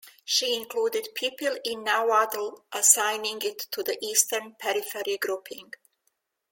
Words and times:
She 0.25 0.55
included 0.55 1.09
Pipil 1.13 1.59
in 1.63 1.83
Nahuatl, 1.83 2.63
assigning 2.71 3.39
it 3.43 3.59
to 3.69 3.83
the 3.83 3.99
Eastern 4.03 4.55
Periphery 4.59 5.19
grouping. 5.19 5.73